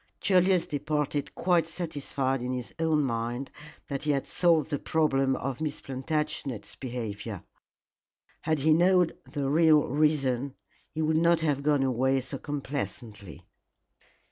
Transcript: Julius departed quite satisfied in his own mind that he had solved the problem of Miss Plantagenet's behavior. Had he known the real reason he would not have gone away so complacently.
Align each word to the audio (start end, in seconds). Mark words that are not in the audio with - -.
Julius 0.19 0.65
departed 0.65 1.35
quite 1.35 1.67
satisfied 1.67 2.41
in 2.41 2.53
his 2.53 2.73
own 2.79 3.03
mind 3.03 3.51
that 3.87 4.01
he 4.01 4.09
had 4.09 4.25
solved 4.25 4.71
the 4.71 4.79
problem 4.79 5.35
of 5.35 5.61
Miss 5.61 5.79
Plantagenet's 5.79 6.75
behavior. 6.75 7.43
Had 8.41 8.57
he 8.57 8.73
known 8.73 9.11
the 9.31 9.47
real 9.47 9.83
reason 9.83 10.55
he 10.89 11.03
would 11.03 11.17
not 11.17 11.41
have 11.41 11.61
gone 11.61 11.83
away 11.83 12.19
so 12.21 12.39
complacently. 12.39 13.45